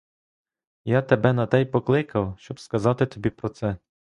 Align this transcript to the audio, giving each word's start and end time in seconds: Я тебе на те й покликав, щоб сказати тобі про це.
Я 0.83 1.01
тебе 1.01 1.33
на 1.33 1.47
те 1.47 1.61
й 1.61 1.65
покликав, 1.65 2.35
щоб 2.39 2.59
сказати 2.59 3.05
тобі 3.05 3.29
про 3.29 3.49
це. 3.49 3.77